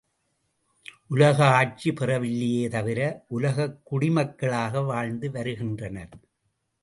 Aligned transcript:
உலக 1.07 1.47
ஆட்சி 1.47 1.91
பெறவில்லையே 1.91 2.69
தவிர, 2.69 3.25
உலகக் 3.27 3.81
குடிமக்களாக 3.91 4.85
வாழ்ந்து 4.85 5.31
வருகின்றனர். 5.31 6.09